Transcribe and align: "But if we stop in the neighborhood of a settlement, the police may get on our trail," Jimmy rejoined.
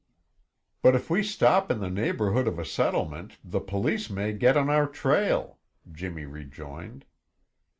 "But 0.81 0.95
if 0.95 1.11
we 1.11 1.21
stop 1.21 1.69
in 1.69 1.79
the 1.79 1.91
neighborhood 1.91 2.47
of 2.47 2.57
a 2.57 2.65
settlement, 2.65 3.37
the 3.43 3.59
police 3.59 4.09
may 4.09 4.33
get 4.33 4.57
on 4.57 4.67
our 4.67 4.87
trail," 4.87 5.59
Jimmy 5.91 6.25
rejoined. 6.25 7.05